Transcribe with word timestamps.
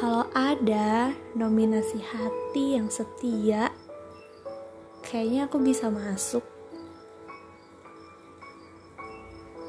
Kalau 0.00 0.24
ada 0.32 1.12
nominasi 1.36 2.00
hati 2.00 2.72
yang 2.72 2.88
setia, 2.88 3.68
kayaknya 5.04 5.44
aku 5.44 5.60
bisa 5.60 5.92
masuk. 5.92 6.40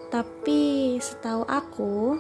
Tapi 0.07 0.95
setahu 1.03 1.43
aku, 1.43 2.15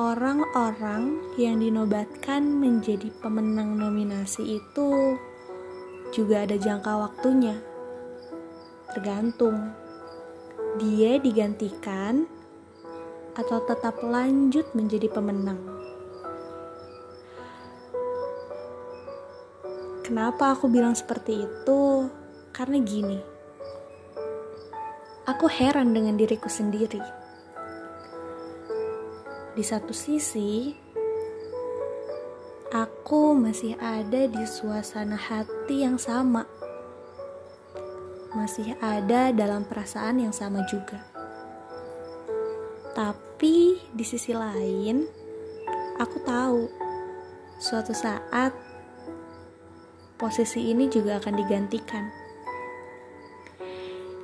orang-orang 0.00 1.28
yang 1.36 1.60
dinobatkan 1.60 2.56
menjadi 2.56 3.12
pemenang 3.20 3.76
nominasi 3.76 4.56
itu 4.56 5.20
juga 6.08 6.48
ada 6.48 6.56
jangka 6.56 7.04
waktunya. 7.04 7.60
Tergantung 8.96 9.76
dia 10.80 11.20
digantikan 11.20 12.24
atau 13.36 13.60
tetap 13.68 14.00
lanjut 14.00 14.64
menjadi 14.72 15.12
pemenang. 15.12 15.77
Kenapa 20.08 20.56
aku 20.56 20.72
bilang 20.72 20.96
seperti 20.96 21.44
itu? 21.44 22.08
Karena 22.56 22.80
gini 22.80 23.38
aku 25.28 25.44
heran 25.44 25.92
dengan 25.92 26.16
diriku 26.16 26.48
sendiri. 26.48 27.04
Di 29.52 29.60
satu 29.60 29.92
sisi, 29.92 30.72
aku 32.72 33.36
masih 33.36 33.76
ada 33.76 34.24
di 34.24 34.44
suasana 34.48 35.20
hati 35.20 35.84
yang 35.84 36.00
sama, 36.00 36.48
masih 38.32 38.72
ada 38.80 39.28
dalam 39.36 39.68
perasaan 39.68 40.24
yang 40.24 40.32
sama 40.32 40.64
juga. 40.64 41.04
Tapi 42.96 43.76
di 43.92 44.04
sisi 44.08 44.32
lain, 44.32 45.04
aku 46.00 46.16
tahu 46.24 46.60
suatu 47.60 47.92
saat 47.92 48.56
posisi 50.18 50.74
ini 50.74 50.90
juga 50.90 51.22
akan 51.22 51.34
digantikan 51.38 52.28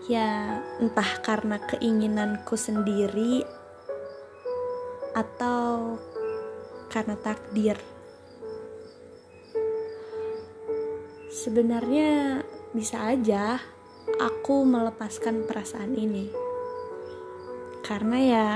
ya 0.04 0.60
entah 0.84 1.10
karena 1.24 1.56
keinginanku 1.64 2.60
sendiri 2.60 3.40
atau 5.16 5.96
karena 6.92 7.16
takdir. 7.16 7.78
Sebenarnya 11.32 12.42
bisa 12.76 13.10
aja 13.10 13.58
aku 14.20 14.62
melepaskan 14.68 15.48
perasaan 15.48 15.96
ini. 15.96 16.30
Karena 17.84 18.18
ya 18.20 18.48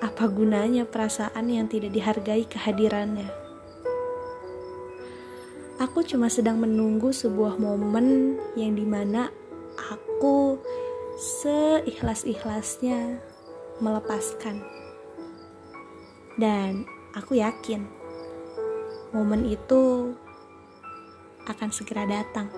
apa 0.00 0.24
gunanya 0.28 0.84
perasaan 0.84 1.48
yang 1.48 1.68
tidak 1.68 1.92
dihargai 1.92 2.44
kehadirannya? 2.48 3.45
Aku 5.76 6.00
cuma 6.00 6.32
sedang 6.32 6.56
menunggu 6.56 7.12
sebuah 7.12 7.60
momen 7.60 8.40
yang 8.56 8.72
di 8.72 8.88
mana 8.88 9.28
aku 9.76 10.56
seikhlas-ikhlasnya 11.20 13.20
melepaskan. 13.84 14.64
Dan 16.40 16.88
aku 17.12 17.44
yakin 17.44 17.84
momen 19.12 19.44
itu 19.44 20.16
akan 21.44 21.68
segera 21.68 22.08
datang. 22.08 22.48